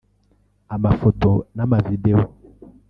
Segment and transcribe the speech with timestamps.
[0.75, 2.21] amafoto n’amavideo